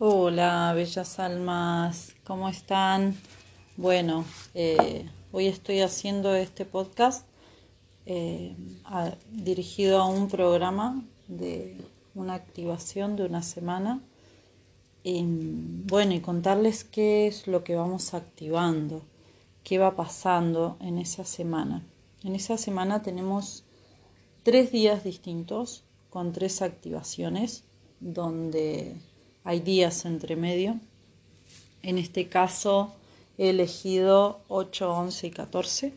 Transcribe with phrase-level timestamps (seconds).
[0.00, 3.16] Hola, bellas almas, ¿cómo están?
[3.76, 4.24] Bueno,
[4.54, 7.26] eh, hoy estoy haciendo este podcast
[8.06, 8.54] eh,
[9.32, 11.76] dirigido a un programa de
[12.14, 14.00] una activación de una semana.
[15.02, 19.02] Y, bueno, y contarles qué es lo que vamos activando,
[19.64, 21.84] qué va pasando en esa semana.
[22.22, 23.64] En esa semana tenemos
[24.44, 27.64] tres días distintos con tres activaciones
[27.98, 28.94] donde
[29.48, 30.78] hay días entre medio.
[31.82, 32.92] En este caso
[33.38, 35.94] he elegido 8, 11 y 14.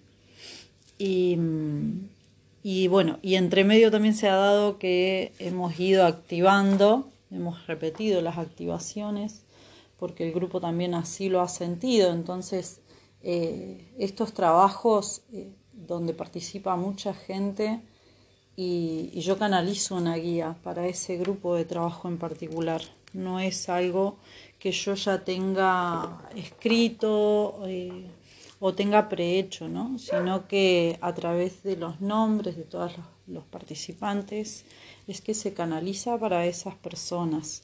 [0.97, 1.37] Y,
[2.63, 8.21] y bueno, y entre medio también se ha dado que hemos ido activando, hemos repetido
[8.21, 9.41] las activaciones,
[9.99, 12.13] porque el grupo también así lo ha sentido.
[12.13, 12.79] Entonces,
[13.21, 17.81] eh, estos trabajos eh, donde participa mucha gente,
[18.55, 22.81] y, yo canalizo una guía para ese grupo de trabajo en particular.
[23.13, 24.17] No es algo
[24.61, 28.05] que yo ya tenga escrito eh,
[28.59, 29.97] o tenga prehecho, ¿no?
[29.97, 32.93] sino que a través de los nombres de todos
[33.27, 34.65] los, participantes
[35.07, 37.63] es que se canaliza para esas personas.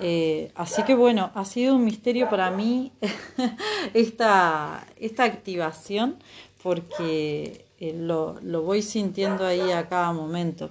[0.00, 2.92] Eh, así que bueno, ha sido un misterio para mí
[3.94, 6.18] esta, esta activación
[6.62, 10.70] porque eh, lo, lo, voy sintiendo ahí a cada momento.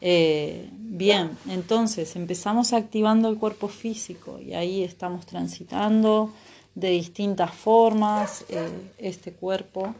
[0.00, 6.32] Eh, bien, entonces empezamos activando el cuerpo físico y ahí estamos transitando
[6.74, 9.94] de distintas formas eh, este cuerpo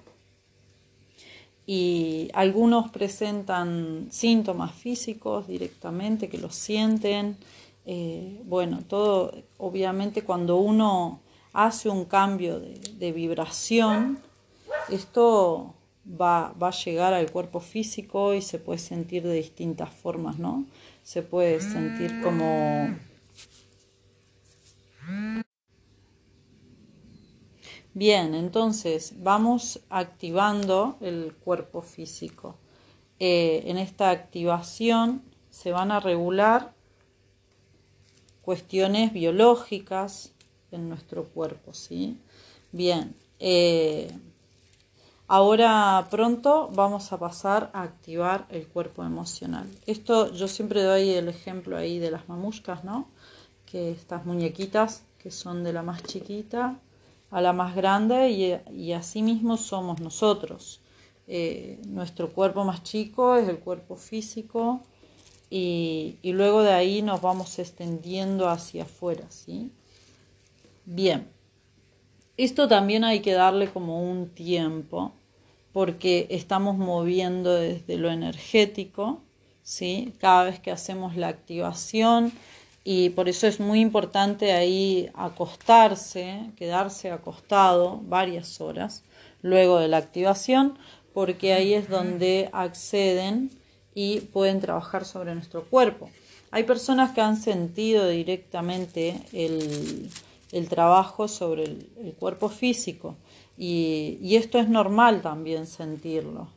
[1.67, 7.37] y algunos presentan síntomas físicos directamente que los sienten.
[8.45, 11.20] bueno, todo obviamente cuando uno
[11.53, 14.19] hace un cambio de vibración,
[14.89, 15.75] esto
[16.06, 20.67] va, va, a llegar al cuerpo físico y se puede sentir de distintas formas, ¿no?
[21.03, 22.97] Se puede sentir como...
[27.92, 32.57] Bien, entonces vamos activando el cuerpo físico.
[33.19, 36.73] Eh, en esta activación se van a regular
[38.42, 40.33] cuestiones biológicas
[40.70, 42.17] en nuestro cuerpo, ¿sí?
[42.73, 44.11] Bien, eh,
[45.33, 49.70] Ahora pronto vamos a pasar a activar el cuerpo emocional.
[49.86, 53.07] Esto yo siempre doy el ejemplo ahí de las mamuscas, ¿no?
[53.64, 56.80] Que estas muñequitas que son de la más chiquita
[57.30, 58.30] a la más grande
[58.73, 60.80] y, así mismo somos nosotros.
[61.29, 64.80] Eh, nuestro cuerpo más chico es el cuerpo físico
[65.48, 69.70] y, y, luego de ahí nos vamos extendiendo hacia afuera, ¿sí?
[70.86, 71.29] Bien,
[72.36, 75.12] esto también hay que darle como un tiempo
[75.73, 79.20] porque estamos moviendo desde lo energético,
[79.63, 80.13] ¿sí?
[80.19, 82.33] Cada vez que hacemos la activación
[82.83, 89.05] y por eso es muy importante ahí acostarse, quedarse acostado varias horas
[89.42, 90.79] luego de la activación,
[91.13, 93.51] porque ahí es donde acceden
[93.95, 96.11] y pueden trabajar sobre nuestro cuerpo.
[96.51, 100.11] Hay personas que han sentido directamente el,
[100.69, 103.17] trabajo sobre el cuerpo físico
[103.63, 106.48] y, esto es normal también sentirlo.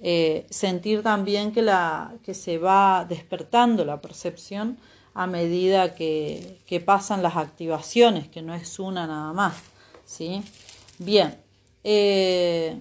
[0.00, 4.78] Eh, sentir también que, la, que se va despertando la percepción
[5.12, 9.56] a medida que, pasan las activaciones, que no es una nada más.
[10.06, 10.42] ¿sí?
[10.98, 11.36] Bien,
[11.84, 12.80] eh,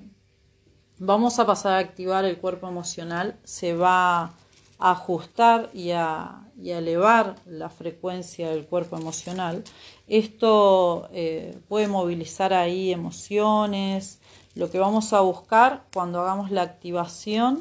[0.97, 4.31] vamos a pasar a activar el cuerpo emocional, se va
[4.77, 9.63] a ajustar y a, y elevar la frecuencia del cuerpo emocional.
[10.07, 14.19] Esto eh, puede movilizar ahí emociones.
[14.55, 17.59] Lo que vamos a buscar cuando hagamos la activación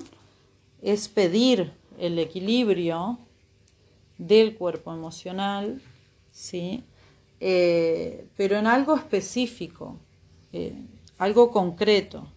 [0.83, 3.19] es pedir el equilibrio
[4.19, 5.81] del cuerpo emocional,
[6.31, 6.85] ¿sí?
[7.41, 9.99] Eh, pero en algo específico,
[10.53, 10.75] eh,
[11.19, 12.29] algo concreto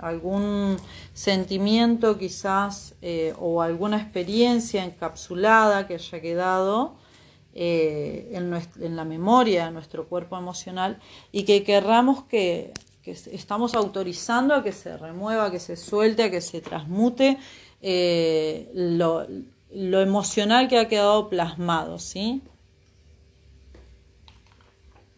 [0.00, 0.76] algún
[1.14, 6.96] sentimiento quizás eh, o alguna experiencia encapsulada que haya quedado
[7.54, 11.00] eh, en, la memoria de nuestro cuerpo emocional
[11.32, 12.72] y que querramos que,
[13.04, 17.38] estamos autorizando a que se remueva, que se suelte, a que se transmute
[17.80, 19.26] eh, lo,
[19.70, 22.42] lo, emocional que ha quedado plasmado, ¿sí?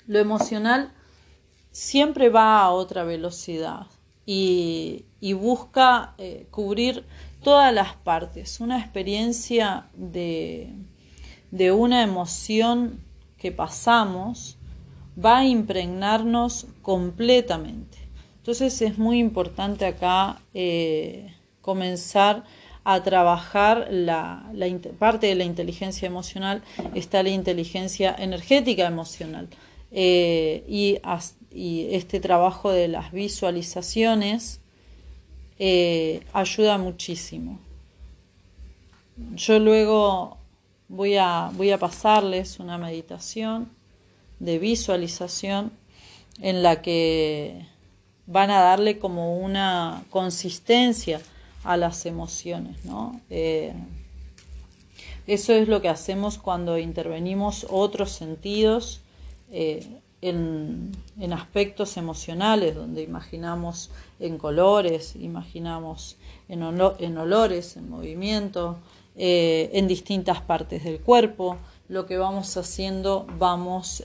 [0.08, 0.92] Lo emocional
[1.70, 3.86] siempre va a otra velocidad
[4.26, 7.04] y, busca eh, cubrir
[7.42, 10.72] todas las partes, una experiencia de,
[11.50, 13.00] de una emoción
[13.38, 14.56] que pasamos
[15.22, 17.98] va a impregnarnos completamente.
[18.38, 22.44] Entonces es muy importante acá eh, comenzar
[22.84, 24.48] a trabajar la,
[24.98, 26.62] parte de la inteligencia emocional,
[26.94, 29.48] está la inteligencia energética emocional.
[29.92, 30.98] Eh, y,
[31.94, 34.60] este trabajo de las visualizaciones
[35.58, 37.58] eh, ayuda muchísimo.
[39.34, 40.36] Yo luego
[40.88, 43.70] voy a, voy a pasarles una meditación
[44.38, 45.72] de visualización
[46.42, 47.66] en la que
[48.26, 51.22] van a darle como una consistencia
[51.64, 53.20] a las emociones, ¿no?
[53.30, 53.72] Eh,
[55.26, 59.00] eso es lo que hacemos cuando intervenimos otros sentidos
[59.50, 60.92] eh, en,
[61.32, 63.90] aspectos emocionales, donde imaginamos
[64.20, 66.16] en colores, imaginamos
[66.48, 68.78] en, en olores, en movimiento,
[69.16, 71.56] eh, en distintas partes del cuerpo.
[71.88, 74.04] Lo que vamos haciendo, vamos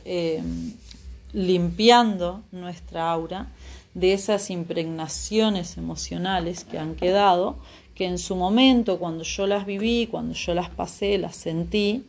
[1.33, 3.47] limpiando nuestra aura
[3.93, 7.57] de esas impregnaciones emocionales que han quedado,
[7.95, 12.05] que en su momento, cuando yo las viví, cuando yo las pasé, las sentí,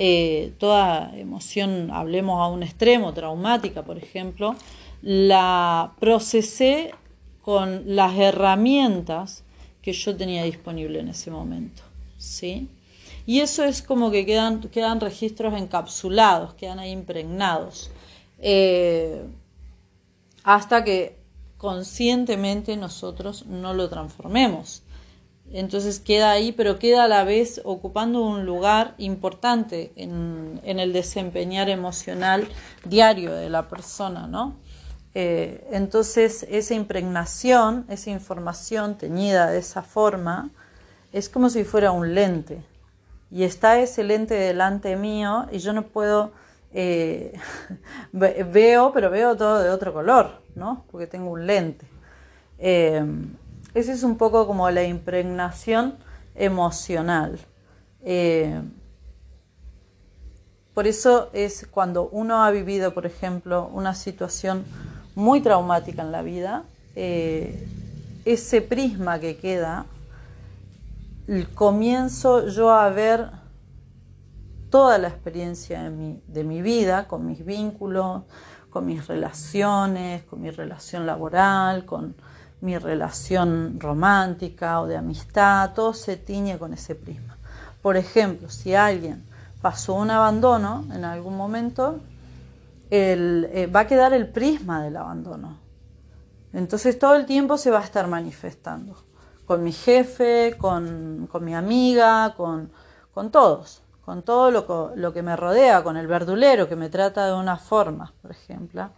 [0.00, 4.54] eh, toda emoción, hablemos a un extremo, traumática, por ejemplo,
[5.02, 6.92] la procesé
[7.42, 9.42] con las herramientas
[9.82, 11.82] que yo tenía disponible en ese momento.
[12.16, 12.68] ¿sí?
[13.26, 17.90] Y eso es como que quedan, quedan registros encapsulados, quedan ahí impregnados.
[18.38, 19.24] Eh,
[20.44, 21.18] hasta que
[21.56, 24.82] conscientemente nosotros no lo transformemos.
[25.52, 31.70] Entonces queda ahí, pero queda a la vez ocupando un lugar importante en, el desempeñar
[31.70, 32.48] emocional
[32.84, 34.56] diario de la persona, ¿no?
[35.14, 40.50] Eh, entonces esa impregnación, esa información teñida de esa forma,
[41.12, 42.62] es como si fuera un lente.
[43.30, 46.32] Y está ese lente delante mío y yo no puedo
[46.74, 47.32] eh,
[48.12, 50.84] veo, pero veo todo de otro color, ¿no?
[50.90, 51.86] Porque tengo un lente.
[52.58, 53.02] Eh,
[53.74, 55.96] ese es un poco como la impregnación
[56.34, 57.38] emocional.
[58.02, 58.62] Eh,
[60.74, 64.64] por eso es cuando uno ha vivido, por ejemplo, una situación
[65.14, 69.86] muy traumática en la vida, ese prisma que queda,
[71.54, 73.30] comienzo yo a ver
[74.70, 78.22] toda la experiencia de mi, de mi vida, con mis vínculos,
[78.70, 82.14] con mis relaciones, con mi relación laboral, con
[82.60, 87.36] mi relación romántica o de amistad, todo se tiñe con ese prisma.
[87.82, 89.24] Por ejemplo, si alguien
[89.60, 92.00] pasó un abandono en algún momento,
[92.90, 95.58] eh, va a quedar el prisma del abandono.
[96.52, 98.96] Entonces todo el tiempo se va a estar manifestando,
[99.44, 102.70] con mi jefe, con, mi amiga, con,
[103.30, 107.58] todos con todo lo, que me rodea, con el verdulero que me trata de una
[107.58, 108.88] forma, por ejemplo,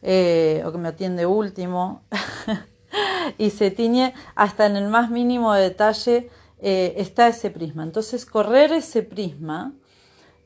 [0.00, 2.00] eh, o que me atiende último,
[3.38, 7.82] y se tiñe hasta en el más mínimo detalle, eh, está ese prisma.
[7.82, 9.72] Entonces, correr ese prisma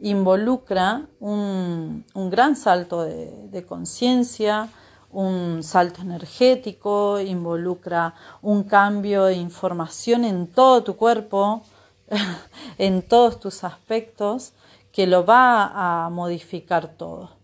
[0.00, 4.68] involucra un, gran salto de conciencia,
[5.12, 11.62] un salto energético, involucra un cambio de información en todo tu cuerpo,
[12.78, 14.52] en todos tus aspectos
[14.92, 17.39] que lo va a modificar todo.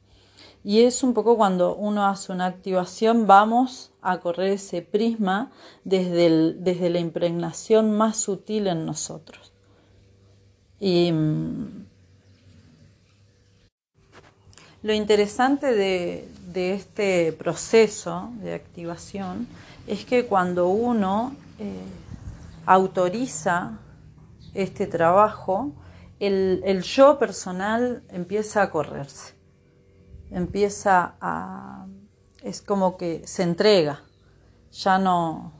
[0.66, 5.52] Y es un poco cuando uno hace una activación, vamos a correr ese prisma
[5.84, 9.52] desde, desde la impregnación más sutil en nosotros.
[10.80, 11.86] Y mm,
[14.82, 16.28] lo interesante de,
[16.74, 19.46] este proceso de activación
[19.86, 21.80] es que cuando uno eh,
[22.64, 23.78] autoriza
[24.52, 25.70] este trabajo,
[26.18, 29.35] el, yo personal empieza a correrse,
[30.30, 31.86] empieza a...
[32.42, 34.02] es como que se entrega,
[34.72, 35.52] ya no,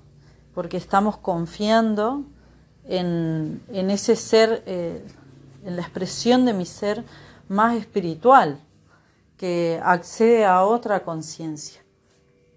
[0.55, 2.25] porque estamos confiando
[2.85, 5.05] en, ese ser, eh,
[5.65, 7.05] en la expresión de mi ser
[7.49, 8.61] más espiritual,
[9.37, 11.83] que accede a otra conciencia.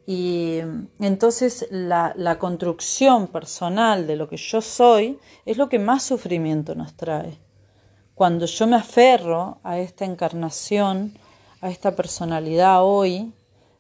[0.06, 0.60] Y
[1.00, 6.96] entonces la, construcción personal de lo que yo soy es lo que más sufrimiento nos
[6.96, 7.38] trae.
[8.16, 11.14] Cuando yo me aferro a esta encarnación,
[11.62, 13.34] a esta personalidad hoy,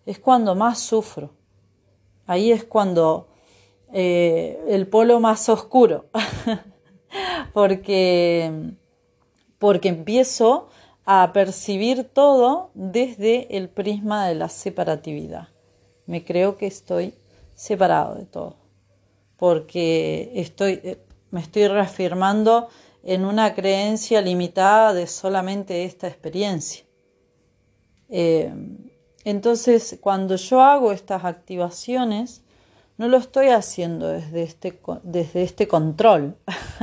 [0.06, 1.32] es cuando más sufro.
[2.26, 3.28] Ahí es cuando
[3.94, 6.06] eh, el polo más oscuro,
[7.54, 8.74] porque,
[9.58, 10.70] porque empiezo
[11.06, 15.50] a percibir todo desde el prisma de la separatividad
[16.10, 17.14] me creo que estoy
[17.54, 18.56] separado de todo,
[19.38, 20.98] porque estoy, eh,
[21.30, 22.68] me estoy reafirmando
[23.04, 26.84] en una creencia limitada de solamente esta experiencia.
[28.10, 28.54] Eh,
[29.24, 32.42] entonces, cuando yo hago estas activaciones,
[32.98, 36.36] no lo estoy haciendo desde este, desde este control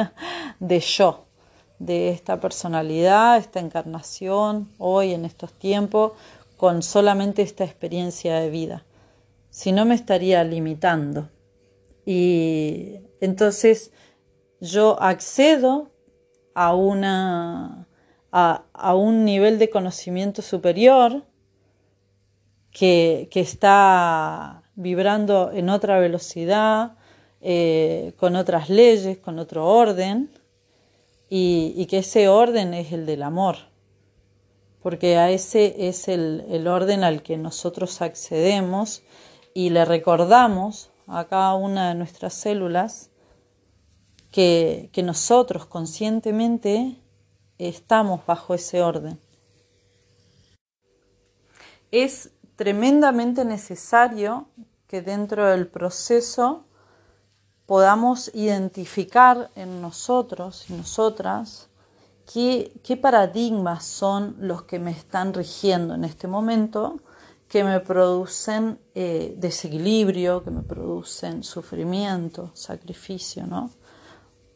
[0.60, 1.24] de yo,
[1.78, 6.12] de esta personalidad, esta encarnación, hoy en estos tiempos,
[6.56, 8.84] con solamente esta experiencia de vida.
[9.50, 11.28] Si no me estaría limitando.
[12.04, 13.90] Y entonces
[14.60, 15.90] yo accedo
[16.54, 17.85] a, una,
[18.38, 21.24] a, un nivel de conocimiento superior
[22.70, 26.98] que, está vibrando en otra velocidad,
[27.40, 30.30] eh, con otras leyes, con otro orden,
[31.30, 33.56] y, que ese orden es el del amor,
[34.82, 39.02] porque a ese es el, orden al que nosotros accedemos
[39.54, 43.10] y le recordamos a cada una de nuestras células
[44.30, 46.96] que, que nosotros conscientemente
[47.58, 49.18] estamos bajo ese orden.
[51.90, 54.48] Es tremendamente necesario
[54.86, 56.64] que dentro del proceso
[57.66, 61.68] podamos identificar en nosotros y nosotras
[62.32, 67.00] qué, paradigmas son los que me están rigiendo en este momento,
[67.48, 73.70] que me producen eh, desequilibrio, que me producen sufrimiento, sacrificio, ¿no?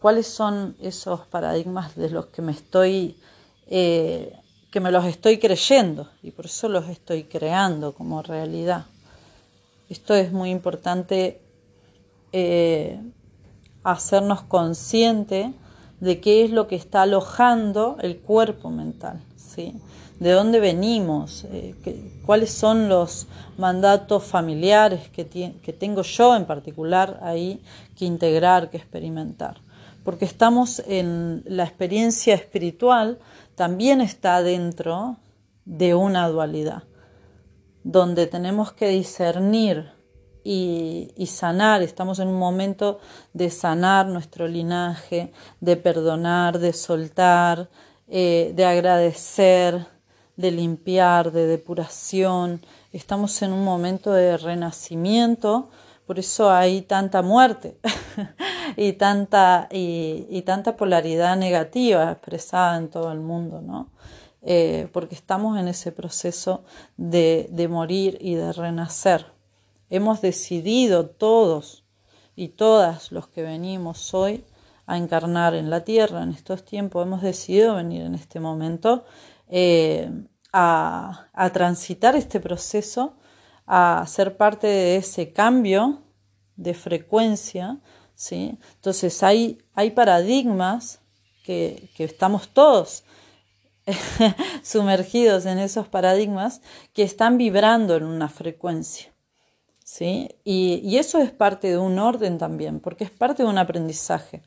[0.01, 3.19] ¿Cuáles son esos paradigmas de los que me estoy,
[3.67, 4.35] eh,
[4.71, 8.87] que me los estoy creyendo y por eso los estoy creando como realidad?
[9.91, 11.43] Esto es muy importante
[12.33, 12.99] eh,
[13.83, 15.53] hacernos consciente
[16.01, 19.75] de qué es lo que está alojando el cuerpo mental, ¿sí?
[20.19, 21.75] de dónde venimos, eh,
[22.25, 23.27] cuáles son los
[23.59, 27.63] mandatos familiares que, que tengo yo en particular ahí
[27.99, 29.61] que integrar, que experimentar.
[30.05, 33.19] Porque estamos en la experiencia espiritual,
[33.55, 35.19] también está dentro
[35.65, 36.85] de una dualidad,
[37.85, 39.93] donde tenemos que discernir
[40.45, 41.83] y, sanar.
[41.83, 42.99] Estamos en un momento
[43.33, 47.69] de sanar nuestro linaje, de perdonar, de soltar,
[48.09, 49.87] eh, de agradecer,
[50.37, 52.63] de limpiar, de depuración.
[52.93, 55.71] Estamos en un momento de renacimiento,
[56.11, 57.79] por eso hay tanta muerte
[58.77, 63.93] y, tanta, y, tanta polaridad negativa expresada en todo el mundo, ¿no?
[64.43, 66.65] Eh, porque estamos en ese proceso
[66.97, 69.25] de, morir y de renacer.
[69.89, 71.85] Hemos decidido todos
[72.35, 74.45] y todas los que venimos hoy
[74.87, 79.05] a encarnar en la tierra en estos tiempos, hemos decidido venir en este momento
[79.47, 80.11] eh,
[80.53, 83.15] a, transitar este proceso,
[83.73, 86.03] a ser parte de ese cambio
[86.57, 87.79] de frecuencia.
[88.17, 88.59] ¿sí?
[88.75, 90.99] Entonces hay, hay paradigmas
[91.45, 93.05] que, que estamos todos
[94.65, 96.63] sumergidos en esos paradigmas
[96.93, 99.13] que están vibrando en una frecuencia.
[99.85, 100.29] ¿sí?
[100.43, 104.43] Y, eso es parte de un orden también, porque es parte de un aprendizaje.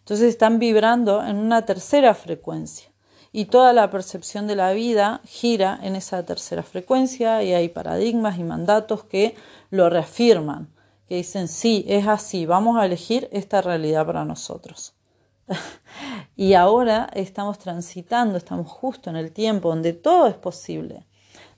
[0.00, 2.93] Entonces están vibrando en una tercera frecuencia
[3.36, 8.38] y toda la percepción de la vida gira en esa tercera frecuencia y hay paradigmas
[8.38, 9.34] y mandatos que
[9.70, 10.68] lo reafirman,
[11.08, 14.94] que dicen, sí, es así, vamos a elegir esta realidad para nosotros.
[16.36, 21.04] y ahora estamos transitando, estamos justo en el tiempo donde todo es posible,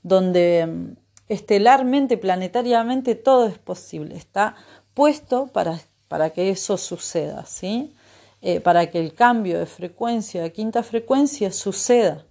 [0.02, 0.96] donde
[1.28, 4.16] estelarmente, planetariamente, todo es posible.
[4.16, 4.54] Está
[4.94, 5.78] puesto para,
[6.08, 7.94] para que eso suceda, ¿sí?
[8.42, 12.26] Eh, para que el cambio de frecuencia, de quinta frecuencia, suceda.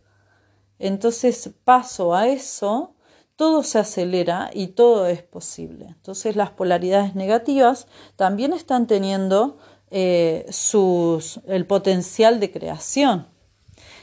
[0.78, 2.94] Entonces, paso a eso,
[3.36, 5.88] todo se acelera y todo es posible.
[5.90, 9.58] Entonces, las polaridades negativas también están teniendo
[9.90, 13.28] eh, sus, el potencial de creación.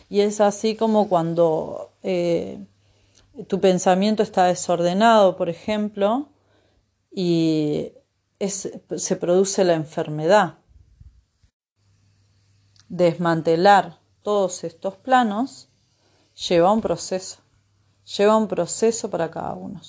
[0.09, 2.59] Y es así como cuando eh,
[3.47, 6.29] tu pensamiento está desordenado, por ejemplo,
[7.11, 7.93] y
[8.41, 10.59] se produce la enfermedad.
[12.93, 15.71] Desmantelar todos estos planos
[16.47, 17.39] lleva un proceso,
[18.05, 19.81] lleva un proceso para cada uno.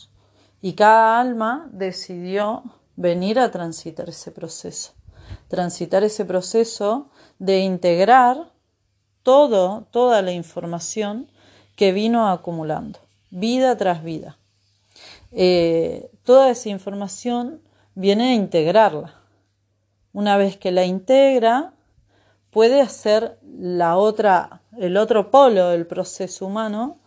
[0.61, 2.63] Y cada alma decidió
[2.95, 4.93] venir a transitar ese proceso,
[5.49, 8.53] transitar ese proceso de integrar
[9.21, 11.29] todo, toda la información
[11.75, 12.99] que vino acumulando
[13.31, 14.37] vida tras vida.
[15.33, 17.61] Eh, toda esa información
[17.95, 19.15] viene a integrarla.
[20.13, 21.73] Una vez que la integra,
[22.53, 26.99] puede hacer la otra, el otro polo del proceso humano,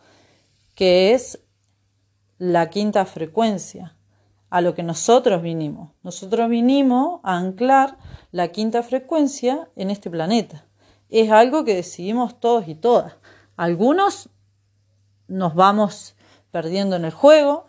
[0.74, 1.40] que es
[2.38, 3.96] la quinta frecuencia,
[4.50, 5.90] a lo que nosotros vinimos.
[6.02, 7.98] Nosotros vinimos a anclar
[8.30, 10.66] la quinta frecuencia en este planeta.
[11.08, 13.14] Es algo que decidimos todos y todas.
[13.56, 14.28] Algunos
[15.28, 16.14] nos vamos
[16.50, 17.66] perdiendo en el juego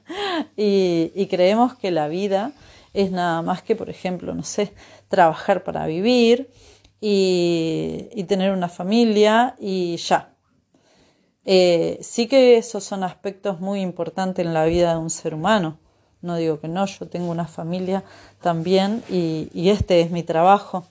[0.56, 2.52] y, creemos que la vida
[2.92, 4.74] es nada más que, por ejemplo, no sé,
[5.08, 6.50] trabajar para vivir
[7.00, 10.34] y, tener una familia y ya.
[11.44, 15.78] Eh, sí que esos son aspectos muy importantes en la vida de un ser humano.
[16.20, 18.04] No digo que no, yo tengo una familia
[18.42, 20.84] también y, este es mi trabajo.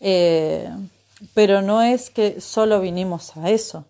[0.00, 0.68] Eh,
[1.34, 3.86] pero no es que solo vinimos a eso.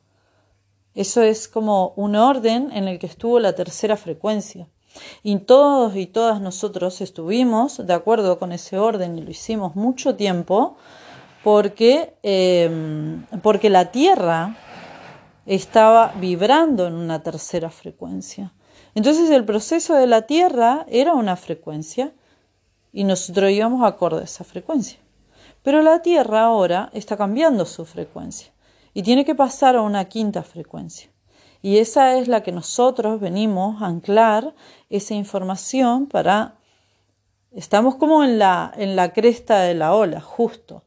[0.94, 4.68] Eso es como un orden en el que estuvo la tercera frecuencia.
[5.22, 10.16] Y todos y todas nosotros estuvimos de acuerdo con ese orden y lo hicimos mucho
[10.16, 10.76] tiempo
[11.42, 14.56] porque, em, porque la Tierra
[15.46, 18.52] estaba vibrando en una tercera frecuencia.
[18.94, 22.12] Entonces el proceso de la Tierra era una frecuencia
[22.92, 24.98] y nosotros íbamos acorde a esa frecuencia.
[25.62, 28.52] Pero la Tierra ahora está cambiando su frecuencia
[28.94, 31.10] y tiene que pasar a una quinta frecuencia.
[31.62, 34.54] Y esa es la que nosotros venimos a anclar
[34.90, 36.56] esa información para...
[37.52, 40.84] Estamos como en la, en la cresta de la ola, justo.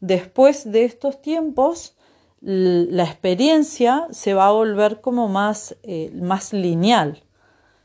[0.00, 1.96] Después de estos tiempos,
[2.40, 7.22] la experiencia se va a volver como más, eh, más lineal,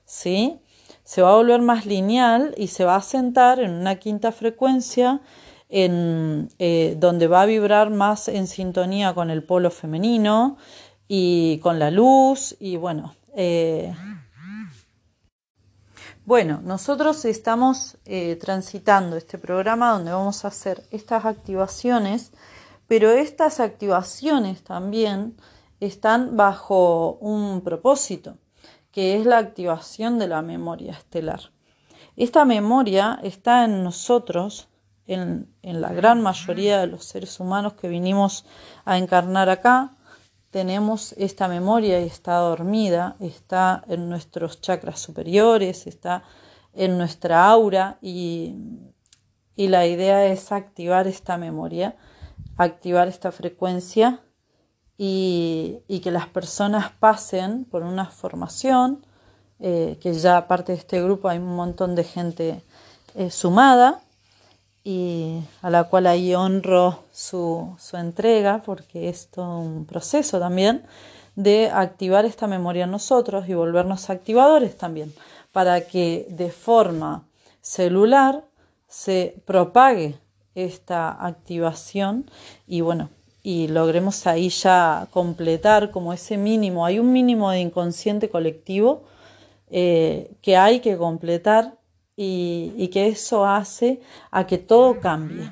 [0.06, 0.60] ¿sí?
[1.04, 5.22] Se va a volver más lineal y se va a sentar en una quinta frecuencia
[5.70, 10.58] en, eh, donde va a vibrar más en sintonía con el polo femenino
[11.08, 13.16] y con la luz y bueno.
[13.36, 13.94] Eh,
[16.32, 22.32] bueno, nosotros estamos eh, transitando este programa donde vamos a hacer estas activaciones,
[22.88, 25.36] pero estas activaciones también
[25.82, 28.38] están bajo un propósito,
[28.94, 31.52] que es la activación de la memoria estelar.
[32.16, 34.70] Esta memoria está en nosotros
[35.08, 38.46] en, la gran mayoría de los seres humanos que vinimos
[38.86, 39.98] a encarnar acá,
[40.52, 46.24] tenemos esta memoria y está dormida, está en nuestros chakras superiores, está
[46.74, 48.56] en nuestra aura y,
[49.56, 51.96] la idea es activar esta memoria,
[52.58, 54.20] activar esta frecuencia
[54.98, 59.06] y, que las personas pasen por una formación,
[59.60, 62.64] eh, que ya aparte de este grupo hay un montón de gente
[63.14, 64.02] eh, sumada,
[64.84, 70.84] y a la cual ahí honro su, su entrega porque es todo un proceso también
[71.36, 75.14] de activar esta memoria en nosotros y volvernos activadores también
[75.52, 77.28] para que de forma
[77.62, 78.44] celular
[78.88, 80.18] se propague
[80.56, 82.30] esta activación
[82.68, 83.10] y bueno
[83.44, 86.86] y logremos ahí ya completar como ese mínimo.
[86.86, 89.04] Hay un mínimo de inconsciente colectivo
[89.70, 91.76] eh, que hay que completar
[92.24, 95.52] y, que eso hace a que todo cambie,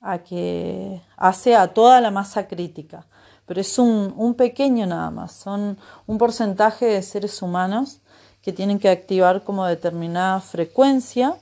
[0.00, 3.06] a que hace a toda la masa crítica.
[3.46, 8.00] Pero es un, pequeño nada más, son un porcentaje de seres humanos
[8.42, 11.36] que tienen que activar como determinada frecuencia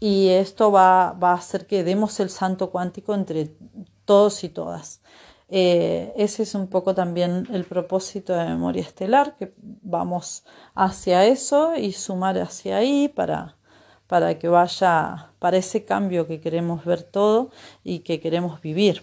[0.00, 3.54] y esto va, va, a hacer que demos el santo cuántico entre
[4.04, 5.00] todos y todas.
[5.48, 11.76] Eh, ese es un poco también el propósito de memoria estelar, que vamos hacia eso
[11.76, 13.56] y sumar hacia ahí para,
[14.12, 17.50] para que vaya para ese cambio que queremos ver todo
[17.82, 19.02] y que queremos vivir.